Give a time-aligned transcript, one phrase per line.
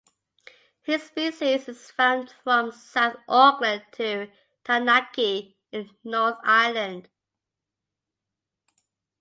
[0.87, 4.31] This species is found from south Auckland to
[4.63, 7.07] Taranaki in the North Island.